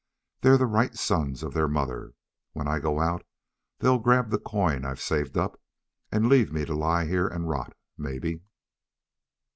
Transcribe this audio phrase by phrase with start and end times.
[0.41, 2.15] They're the right sons of their mother.
[2.53, 3.23] When I go out
[3.77, 5.61] they'll grab the coin I've saved up,
[6.11, 8.41] and leave me to lie here and rot, maybe.